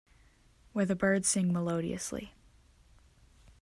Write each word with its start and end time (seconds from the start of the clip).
Where 0.73 0.87
the 0.87 0.95
birds 0.95 1.27
sing 1.29 1.53
melodiously. 1.53 2.33